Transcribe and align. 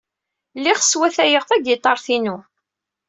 Lliɣ 0.57 0.79
swatayeɣ 0.83 1.43
tagiṭart-inu. 1.45 2.37